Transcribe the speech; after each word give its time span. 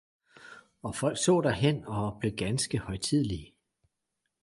og 0.81 0.95
folk 0.95 1.17
så 1.23 1.41
derhen, 1.41 1.85
og 1.85 2.17
blev 2.19 2.31
ganske 2.35 2.77
højtidelige. 2.77 3.53